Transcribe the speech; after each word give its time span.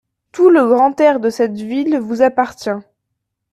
Tout 0.31 0.49
le 0.49 0.65
grand 0.65 0.99
air 0.99 1.19
de 1.19 1.29
cette 1.29 1.53
ville 1.59 1.99
vous 1.99 2.23
appartient. 2.23 2.71